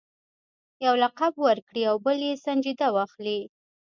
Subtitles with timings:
[0.85, 3.39] یو لقب ورکړي او بل یې سنجیده واخلي.